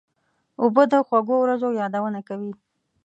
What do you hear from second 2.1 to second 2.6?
کوي.